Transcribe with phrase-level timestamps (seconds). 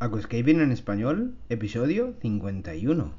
[0.00, 3.12] Aquascaping en español, episodio 51.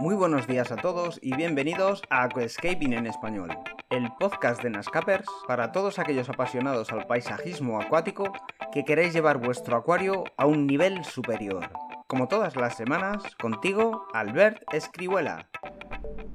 [0.00, 3.50] Muy buenos días a todos y bienvenidos a Aquascaping en español,
[3.90, 8.32] el podcast de Nascapers para todos aquellos apasionados al paisajismo acuático
[8.72, 11.70] que queréis llevar vuestro acuario a un nivel superior.
[12.06, 15.48] Como todas las semanas, contigo, Albert Escribuela.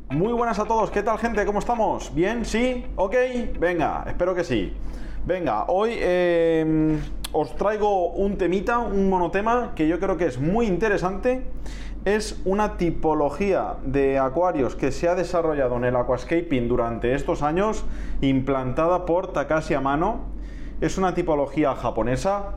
[0.10, 1.46] Muy buenas a todos, ¿qué tal gente?
[1.46, 2.14] ¿Cómo estamos?
[2.14, 2.46] ¿Bien?
[2.46, 2.86] ¿Sí?
[2.96, 3.16] ¿Ok?
[3.60, 4.74] Venga, espero que sí.
[5.26, 7.00] Venga, hoy eh,
[7.32, 11.46] os traigo un temita, un monotema que yo creo que es muy interesante.
[12.04, 17.84] Es una tipología de acuarios que se ha desarrollado en el aquascaping durante estos años,
[18.22, 20.35] implantada por Takashi Amano.
[20.82, 22.56] Es una tipología japonesa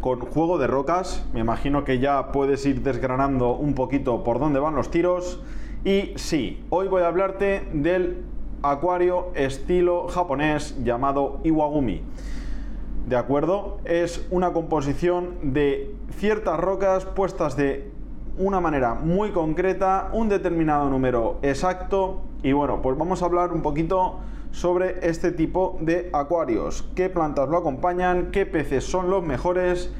[0.00, 1.24] con juego de rocas.
[1.32, 5.40] Me imagino que ya puedes ir desgranando un poquito por dónde van los tiros.
[5.84, 8.24] Y sí, hoy voy a hablarte del
[8.60, 12.02] acuario estilo japonés llamado Iwagumi.
[13.08, 13.78] ¿De acuerdo?
[13.84, 17.88] Es una composición de ciertas rocas puestas de
[18.36, 22.22] una manera muy concreta, un determinado número exacto.
[22.42, 24.18] Y bueno, pues vamos a hablar un poquito
[24.56, 26.88] sobre este tipo de acuarios.
[26.94, 28.30] ¿Qué plantas lo acompañan?
[28.30, 29.92] ¿Qué peces son los mejores?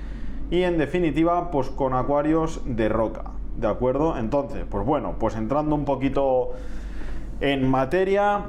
[0.50, 3.32] Y en definitiva, pues con acuarios de roca.
[3.58, 4.16] ¿De acuerdo?
[4.16, 6.52] Entonces, pues bueno, pues entrando un poquito
[7.42, 8.46] en materia,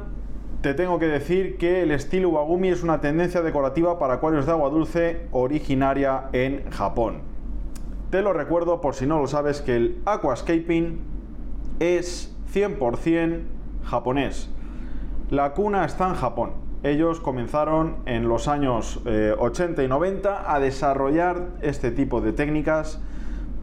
[0.61, 4.53] te tengo que decir que el estilo Wagumi es una tendencia decorativa para acuarios de
[4.53, 7.19] agua dulce originaria en Japón.
[8.11, 11.01] Te lo recuerdo por si no lo sabes que el aquascaping
[11.81, 13.41] es 100%
[13.83, 14.49] japonés.
[15.29, 16.51] La cuna está en Japón.
[16.83, 23.01] Ellos comenzaron en los años 80 y 90 a desarrollar este tipo de técnicas,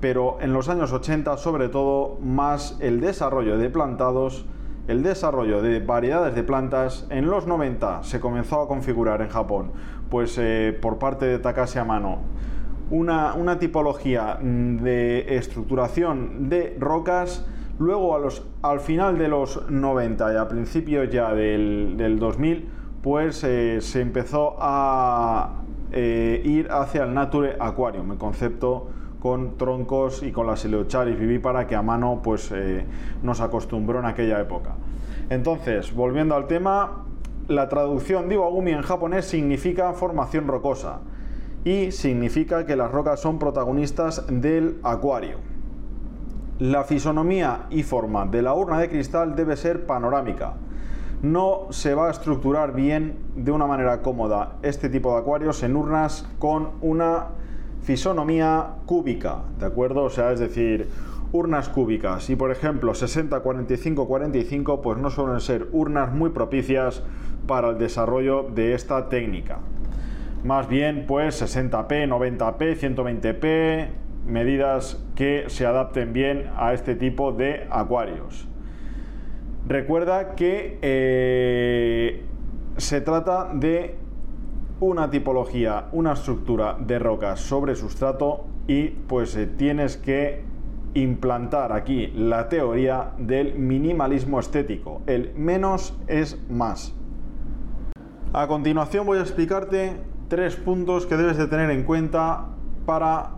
[0.01, 4.45] pero en los años 80 sobre todo más el desarrollo de plantados,
[4.89, 9.73] el desarrollo de variedades de plantas, en los 90 se comenzó a configurar en Japón,
[10.11, 12.19] pues eh, por parte de Takashi Amano
[12.91, 17.47] una, una tipología mm, de estructuración de rocas.
[17.79, 18.17] Luego
[18.63, 22.69] al final de los 90 y a principios ya del, del 2000,
[23.03, 25.63] pues eh, se empezó a
[25.93, 31.67] eh, ir hacia el Nature Aquarium, el concepto con troncos y con las Eleocharis vivípara
[31.67, 32.85] que a mano pues eh,
[33.23, 34.77] nos acostumbró en aquella época.
[35.29, 37.05] Entonces, volviendo al tema,
[37.49, 41.01] la traducción de Iwagumi en japonés significa formación rocosa
[41.65, 45.54] y significa que las rocas son protagonistas del acuario.
[46.61, 50.55] La fisonomía y forma de la urna de cristal debe ser panorámica.
[51.21, 55.75] No se va a estructurar bien de una manera cómoda este tipo de acuarios en
[55.75, 57.27] urnas con una
[57.83, 60.05] fisonomía cúbica, ¿de acuerdo?
[60.05, 60.89] O sea, es decir,
[61.33, 67.03] urnas cúbicas y por ejemplo 60, 45, 45 pues no suelen ser urnas muy propicias
[67.49, 69.59] para el desarrollo de esta técnica
[70.45, 73.89] más bien pues 60p, 90p, 120p,
[74.27, 78.49] medidas que se adapten bien a este tipo de acuarios.
[79.67, 82.25] Recuerda que eh,
[82.77, 83.97] se trata de
[84.81, 90.43] una tipología, una estructura de rocas sobre sustrato y pues eh, tienes que
[90.95, 95.03] implantar aquí la teoría del minimalismo estético.
[95.07, 96.95] El menos es más.
[98.33, 99.97] A continuación voy a explicarte
[100.29, 102.47] tres puntos que debes de tener en cuenta
[102.87, 103.31] para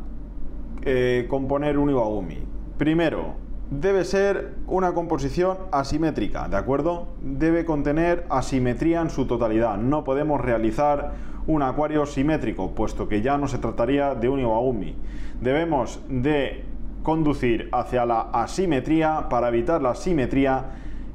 [0.88, 2.38] eh, componer un Iwagumi.
[2.78, 3.34] Primero,
[3.72, 7.08] debe ser una composición asimétrica, ¿de acuerdo?
[7.20, 9.78] Debe contener asimetría en su totalidad.
[9.78, 11.14] No podemos realizar
[11.48, 14.94] un acuario simétrico, puesto que ya no se trataría de un Iwagumi.
[15.40, 16.64] Debemos de
[17.02, 20.66] conducir hacia la asimetría para evitar la simetría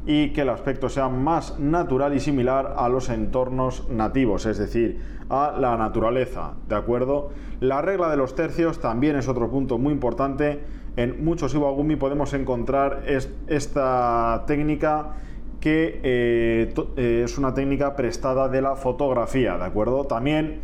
[0.05, 4.99] y que el aspecto sea más natural y similar a los entornos nativos, es decir,
[5.29, 7.29] a la naturaleza, ¿de acuerdo?
[7.59, 10.63] La regla de los tercios también es otro punto muy importante.
[10.97, 13.03] En muchos Iwagumi podemos encontrar
[13.47, 15.13] esta técnica
[15.61, 20.05] que eh, eh, es una técnica prestada de la fotografía, ¿de acuerdo?
[20.05, 20.59] También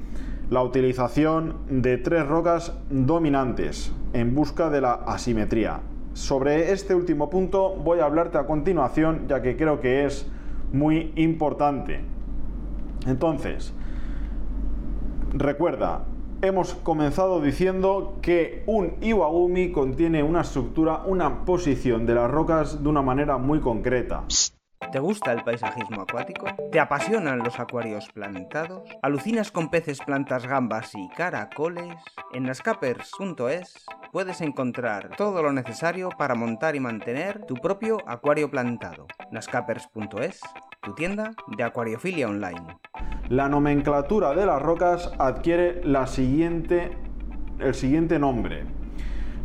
[0.49, 5.81] la utilización de tres rocas dominantes en busca de la asimetría.
[6.17, 10.27] Sobre este último punto voy a hablarte a continuación, ya que creo que es
[10.73, 12.01] muy importante.
[13.05, 13.71] Entonces,
[15.31, 16.05] recuerda,
[16.41, 22.89] hemos comenzado diciendo que un Iwagumi contiene una estructura, una posición de las rocas de
[22.89, 24.23] una manera muy concreta.
[24.91, 26.45] ¿Te gusta el paisajismo acuático?
[26.71, 28.89] ¿Te apasionan los acuarios plantados?
[29.01, 31.95] ¿Alucinas con peces, plantas, gambas y caracoles?
[32.31, 39.07] En nascapers.es puedes encontrar todo lo necesario para montar y mantener tu propio acuario plantado.
[39.31, 40.41] nascapers.es,
[40.81, 42.77] tu tienda de acuariofilia online.
[43.29, 46.91] La nomenclatura de las rocas adquiere la siguiente,
[47.59, 48.63] el siguiente nombre.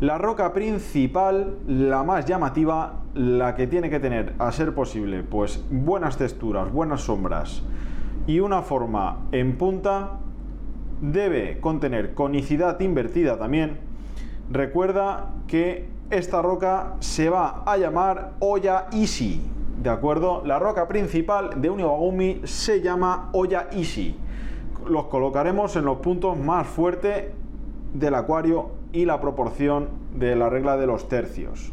[0.03, 5.65] La roca principal, la más llamativa, la que tiene que tener, a ser posible, pues
[5.71, 7.63] buenas texturas, buenas sombras
[8.27, 10.19] y una forma en punta,
[11.01, 13.79] debe contener conicidad invertida también.
[14.51, 19.41] Recuerda que esta roca se va a llamar Oya Easy,
[19.81, 20.43] ¿de acuerdo?
[20.45, 24.17] La roca principal de un Iwagumi se llama Oya Easy.
[24.85, 27.27] Los colocaremos en los puntos más fuertes
[27.95, 31.73] del acuario y la proporción de la regla de los tercios.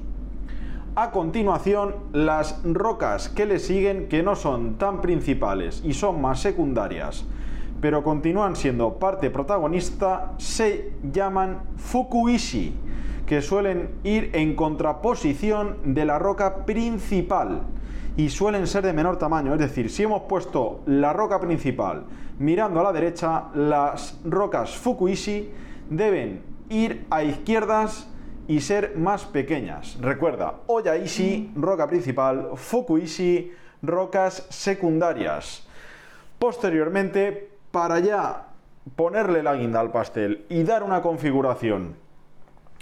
[0.96, 6.42] A continuación, las rocas que le siguen, que no son tan principales y son más
[6.42, 7.26] secundarias,
[7.80, 12.74] pero continúan siendo parte protagonista, se llaman Fukuishi,
[13.26, 17.62] que suelen ir en contraposición de la roca principal
[18.18, 19.54] y suelen ser de menor tamaño.
[19.54, 22.04] Es decir, si hemos puesto la roca principal
[22.40, 25.50] mirando a la derecha, las rocas Fukuishi
[25.90, 28.08] deben ir a izquierdas
[28.48, 29.98] y ser más pequeñas.
[30.02, 30.62] Recuerda,
[31.04, 33.52] Ishi, roca principal, Fukuishi,
[33.82, 35.68] rocas secundarias.
[36.40, 38.48] Posteriormente, para ya
[38.96, 41.96] ponerle la guinda al pastel y dar una configuración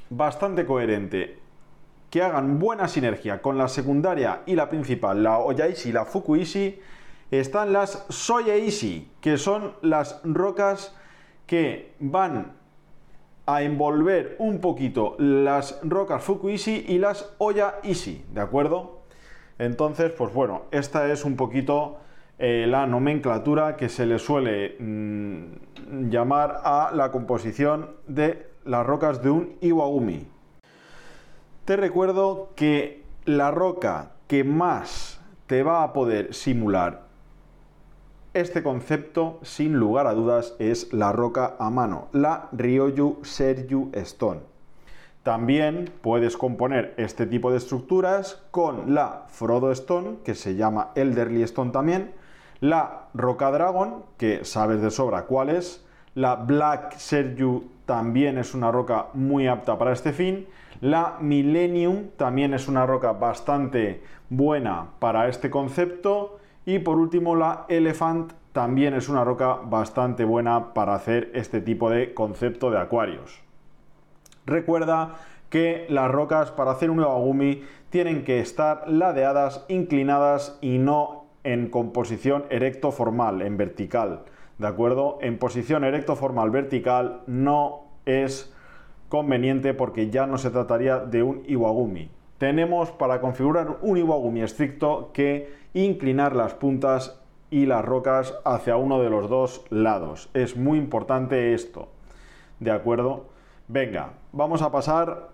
[0.10, 1.40] bastante coherente
[2.10, 6.80] que hagan buena sinergia con la secundaria y la principal, la Oyaishi y la Fukuishi,
[7.30, 10.96] están las Soyeishi, que son las rocas
[11.46, 12.54] que van
[13.48, 19.04] a envolver un poquito las rocas Fukuishi y las Oya Ishi, ¿de acuerdo?
[19.58, 21.98] Entonces, pues bueno, esta es un poquito
[22.38, 29.24] eh, la nomenclatura que se le suele mm, llamar a la composición de las rocas
[29.24, 30.28] de un Iwagumi.
[31.64, 37.07] Te recuerdo que la roca que más te va a poder simular
[38.40, 44.42] este concepto, sin lugar a dudas, es la roca a mano, la Ryoyu Seryu Stone.
[45.24, 51.44] También puedes componer este tipo de estructuras con la Frodo Stone, que se llama Elderly
[51.44, 52.12] Stone también,
[52.60, 55.86] la Roca Dragon, que sabes de sobra cuál es,
[56.16, 60.48] la Black Serju también es una roca muy apta para este fin,
[60.82, 66.37] la Millennium también es una roca bastante buena para este concepto,
[66.68, 71.90] y por último, la Elephant también es una roca bastante buena para hacer este tipo
[71.90, 73.42] de concepto de acuarios.
[74.46, 75.16] Recuerda
[75.50, 81.70] que las rocas para hacer un Iwagumi tienen que estar ladeadas, inclinadas y no en
[81.70, 84.26] composición erecto formal, en vertical.
[84.58, 85.20] ¿De acuerdo?
[85.22, 88.54] En posición erecto formal vertical no es
[89.08, 95.12] conveniente porque ya no se trataría de un Iwagumi tenemos para configurar un Iwagumi estricto
[95.14, 97.20] que inclinar las puntas
[97.50, 100.30] y las rocas hacia uno de los dos lados.
[100.34, 101.88] Es muy importante esto.
[102.60, 103.26] ¿De acuerdo?
[103.68, 105.30] Venga, vamos a pasar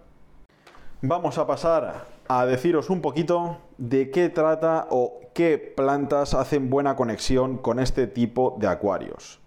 [1.01, 6.95] vamos a pasar a deciros un poquito de qué trata o qué plantas hacen buena
[6.95, 9.41] conexión con este tipo de acuarios.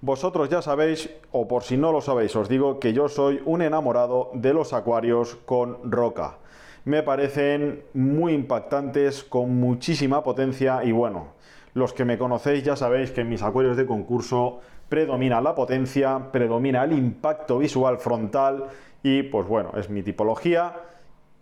[0.00, 3.62] Vosotros ya sabéis, o por si no lo sabéis, os digo que yo soy un
[3.62, 6.38] enamorado de los acuarios con roca
[6.86, 11.32] me parecen muy impactantes, con muchísima potencia y bueno,
[11.74, 16.30] los que me conocéis ya sabéis que en mis acuarios de concurso predomina la potencia,
[16.30, 18.66] predomina el impacto visual frontal
[19.02, 20.74] y pues bueno, es mi tipología,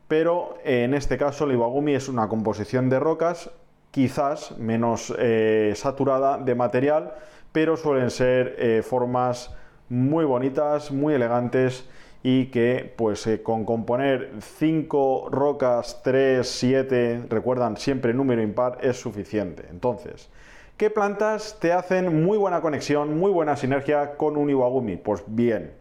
[0.08, 3.50] pero en este caso el Iwagumi es una composición de rocas,
[3.90, 7.12] quizás menos eh, saturada de material,
[7.52, 9.54] pero suelen ser eh, formas
[9.90, 11.86] muy bonitas, muy elegantes
[12.26, 18.98] y que pues eh, con componer 5 rocas, 3, 7, recuerdan siempre número impar, es
[18.98, 19.66] suficiente.
[19.68, 20.30] Entonces,
[20.78, 24.96] ¿qué plantas te hacen muy buena conexión, muy buena sinergia con un Iwagumi?
[24.96, 25.74] Pues bien,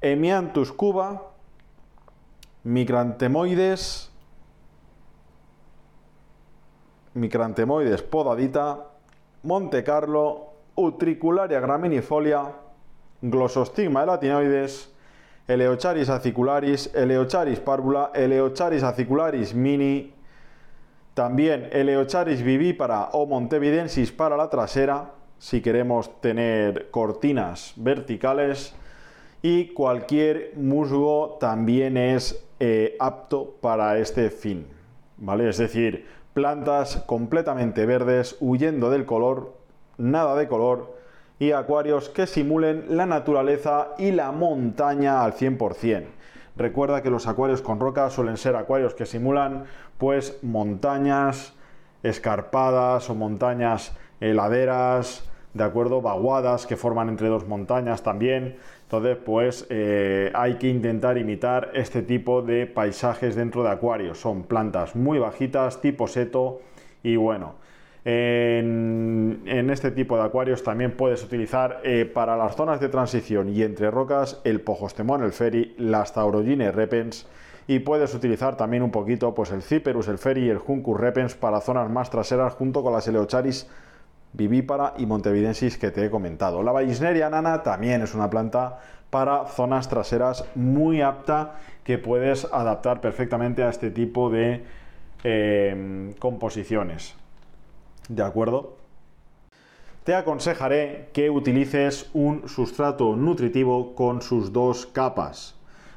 [0.00, 1.30] Emiantus cuba,
[2.64, 4.10] Micrantemoides,
[7.14, 8.88] Micrantemoides podadita,
[9.44, 12.50] Monte Carlo, Utricularia graminifolia,
[13.22, 14.95] Glossostigma elatinoides,
[15.48, 20.12] Eleocharis acicularis, Eleocharis párvula, Eleocharis acicularis mini,
[21.14, 28.74] también Eleocharis vivípara o montevidensis para la trasera, si queremos tener cortinas verticales,
[29.40, 34.66] y cualquier musgo también es eh, apto para este fin,
[35.18, 35.48] ¿vale?
[35.48, 39.54] Es decir, plantas completamente verdes, huyendo del color,
[39.98, 40.95] nada de color,
[41.38, 46.04] y acuarios que simulen la naturaleza y la montaña al 100%.
[46.56, 49.64] Recuerda que los acuarios con roca suelen ser acuarios que simulan
[49.98, 51.52] pues montañas
[52.02, 58.56] escarpadas o montañas heladeras, de acuerdo, vaguadas que forman entre dos montañas también.
[58.82, 64.18] Entonces, pues eh, hay que intentar imitar este tipo de paisajes dentro de acuarios.
[64.18, 66.60] Son plantas muy bajitas, tipo seto
[67.02, 67.54] y bueno.
[68.08, 73.64] En, este tipo de acuarios también puedes utilizar eh, para las zonas de transición y
[73.64, 77.26] entre rocas el Pojostemon, el Ferry, las Taurogines repens
[77.66, 81.34] y puedes utilizar también un poquito pues el Cyperus, el Ferry y el Juncus repens
[81.34, 83.68] para zonas más traseras junto con las Eleocharis
[84.34, 86.62] vivípara y montevidensis que te he comentado.
[86.62, 88.78] La Vallisneria nana también es una planta
[89.10, 94.62] para zonas traseras muy apta que puedes adaptar perfectamente a este tipo de
[95.24, 97.16] em, composiciones.
[98.08, 98.76] ¿De acuerdo?
[100.04, 105.56] Te aconsejaré que utilices un sustrato nutritivo con sus dos capas.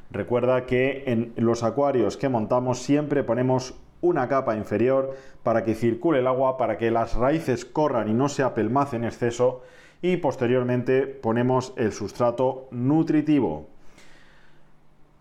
[0.10, 6.20] Recuerda que en los acuarios que montamos siempre ponemos una capa inferior para que circule
[6.20, 9.62] el agua, para que las raíces corran y no se apelmace en exceso
[10.02, 13.68] y posteriormente ponemos el sustrato nutritivo.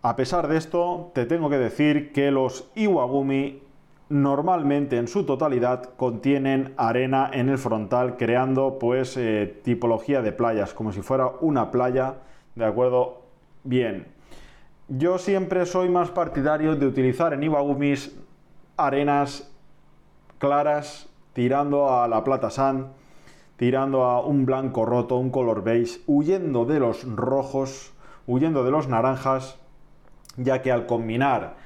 [0.00, 3.60] A pesar de esto, te tengo que decir que los Iwagumi
[4.08, 10.72] normalmente en su totalidad contienen arena en el frontal creando pues eh, tipología de playas
[10.72, 12.14] como si fuera una playa
[12.54, 13.22] de acuerdo
[13.64, 14.06] bien.
[14.88, 18.16] Yo siempre soy más partidario de utilizar en Iwagumis
[18.76, 19.52] arenas
[20.38, 22.86] claras tirando a la plata sand,
[23.56, 27.92] tirando a un blanco roto, un color beige, huyendo de los rojos,
[28.26, 29.58] huyendo de los naranjas,
[30.36, 31.56] ya que al combinar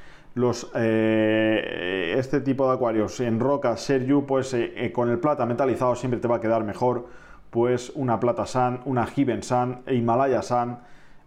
[0.75, 5.95] eh, este tipo de acuarios en roca Serju, pues eh, eh, con el plata metalizado
[5.95, 7.07] siempre te va a quedar mejor,
[7.51, 10.79] pues una plata sand, una Given sand e Himalaya sand,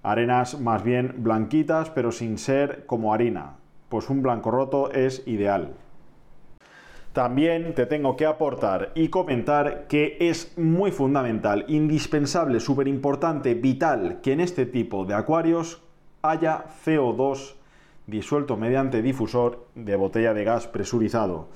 [0.03, 3.57] arenas más bien blanquitas, pero sin ser como harina
[3.89, 5.73] pues un blanco roto es ideal.
[7.13, 14.19] También te tengo que aportar y comentar que es muy fundamental, indispensable, súper importante, vital
[14.21, 15.81] que en este tipo de acuarios
[16.21, 17.54] haya CO2
[18.07, 21.47] disuelto mediante difusor de botella de gas presurizado.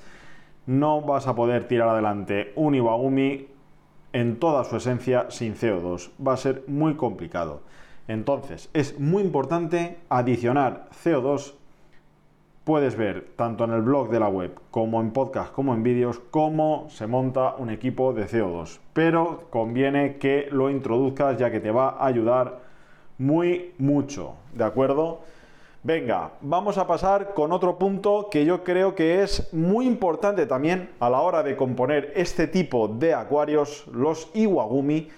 [0.66, 3.48] No vas a poder tirar adelante un Iwagumi
[4.12, 6.10] en toda su esencia sin CO2.
[6.24, 7.62] Va a ser muy complicado.
[8.08, 11.54] Entonces, es muy importante adicionar CO2
[12.64, 16.20] puedes ver tanto en el blog de la web como en podcast como en vídeos
[16.30, 18.78] cómo se monta un equipo de CO2.
[18.92, 22.60] Pero conviene que lo introduzcas ya que te va a ayudar
[23.18, 25.20] muy mucho, ¿de acuerdo?
[25.82, 30.90] Venga, vamos a pasar con otro punto que yo creo que es muy importante también
[31.00, 35.08] a la hora de componer este tipo de acuarios, los Iwagumi,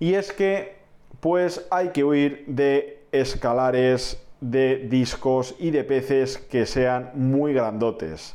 [0.00, 0.76] y es que
[1.20, 8.34] pues hay que huir de escalares de discos y de peces que sean muy grandotes.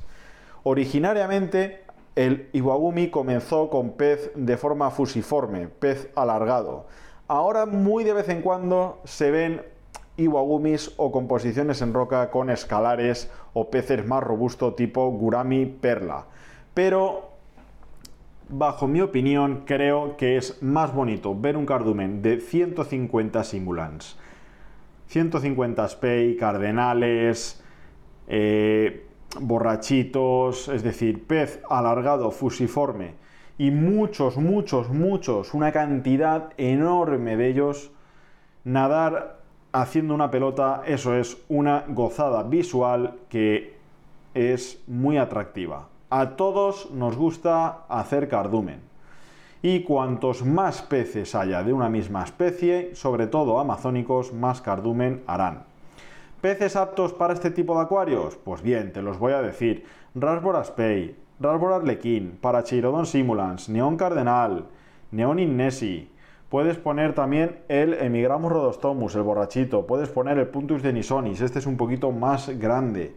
[0.64, 1.84] Originariamente
[2.16, 6.86] el Iwagumi comenzó con pez de forma fusiforme, pez alargado.
[7.28, 9.73] Ahora muy de vez en cuando se ven
[10.18, 16.26] Iwagumis o composiciones en roca con escalares o peces más robustos tipo Gurami perla.
[16.74, 17.32] Pero
[18.50, 24.18] bajo mi opinión creo que es más bonito ver un cardumen de 150 simulans
[25.08, 27.62] 150 spey, cardenales,
[28.28, 29.06] eh,
[29.40, 33.14] borrachitos, es decir, pez alargado, fusiforme
[33.58, 37.92] y muchos, muchos, muchos, una cantidad enorme de ellos,
[38.64, 39.43] nadar
[39.74, 43.76] haciendo una pelota, eso es una gozada visual que
[44.34, 45.90] es muy atractiva.
[46.10, 48.82] A todos nos gusta hacer cardumen
[49.64, 55.64] y cuantos más peces haya de una misma especie, sobre todo amazónicos, más cardumen harán.
[56.42, 58.36] ¿Peces aptos para este tipo de acuarios?
[58.36, 59.86] Pues bien, te los voy a decir.
[60.14, 64.66] Rasbora spey, Rasbora arlequín, Parachirodon simulans, Neon cardenal,
[65.12, 66.10] Neon innesi.
[66.54, 69.88] Puedes poner también el Emigramus rodostomus, el borrachito.
[69.88, 73.16] Puedes poner el Puntus denisonis, este es un poquito más grande.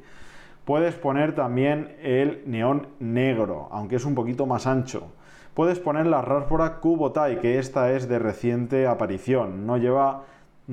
[0.65, 5.09] Puedes poner también el neón negro, aunque es un poquito más ancho.
[5.53, 10.23] Puedes poner la Raspberry Cubotai, que esta es de reciente aparición, no lleva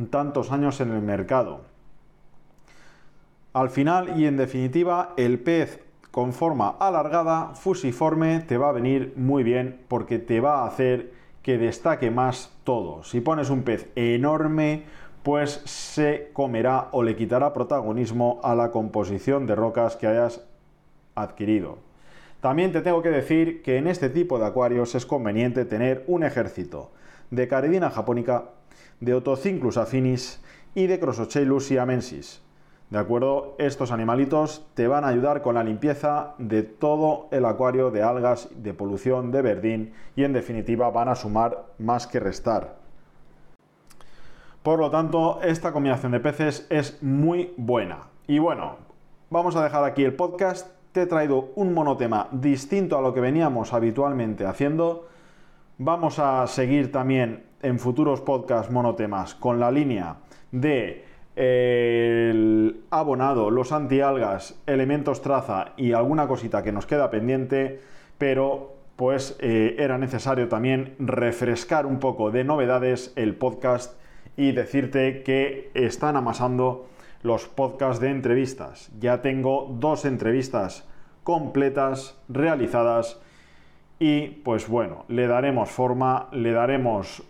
[0.09, 1.63] tantos años en el mercado.
[3.51, 9.11] Al final y en definitiva, el pez con forma alargada, fusiforme, te va a venir
[9.17, 13.03] muy bien porque te va a hacer que destaque más todo.
[13.03, 14.85] Si pones un pez enorme,
[15.21, 20.41] pues se comerá o le quitará protagonismo a la composición de rocas que hayas
[21.15, 21.77] adquirido.
[22.41, 26.23] También te tengo que decir que en este tipo de acuarios es conveniente tener un
[26.23, 26.91] ejército
[27.31, 28.49] de caridina japónica,
[28.99, 30.41] de Otocinclus affinis
[30.75, 32.42] y de Crossochelus siamensis.
[32.93, 33.55] ¿De acuerdo?
[33.57, 38.49] Estos animalitos te van a ayudar con la limpieza de todo el acuario de algas,
[38.55, 42.75] de polución, de verdín y en definitiva van a sumar más que restar.
[44.61, 48.09] Por lo tanto, esta combinación de peces es muy buena.
[48.27, 48.75] Y bueno,
[49.31, 50.69] vamos a dejar aquí el podcast.
[50.91, 55.07] Te he traído un monotema distinto a lo que veníamos habitualmente haciendo.
[55.79, 60.17] Vamos a seguir también en futuros podcasts monotemas con la línea
[60.51, 67.79] de el abonado, los antialgas, elementos traza y alguna cosita que nos queda pendiente,
[68.17, 73.99] pero pues eh, era necesario también refrescar un poco de novedades el podcast
[74.37, 76.87] y decirte que están amasando
[77.23, 78.91] los podcasts de entrevistas.
[78.99, 80.87] Ya tengo dos entrevistas
[81.23, 83.19] completas realizadas
[83.97, 87.23] y pues bueno, le daremos forma, le daremos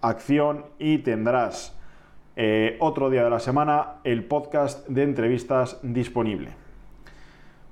[0.00, 1.75] acción y tendrás
[2.36, 6.50] eh, otro día de la semana el podcast de entrevistas disponible.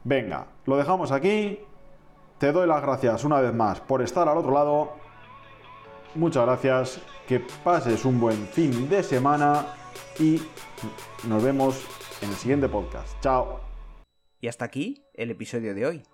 [0.05, 1.61] Venga, lo dejamos aquí.
[2.39, 4.93] Te doy las gracias una vez más por estar al otro lado.
[6.15, 9.67] Muchas gracias, que pases un buen fin de semana
[10.19, 10.41] y
[11.29, 11.85] nos vemos
[12.23, 13.21] en el siguiente podcast.
[13.21, 13.61] Chao.
[14.41, 16.14] Y hasta aquí el episodio de hoy.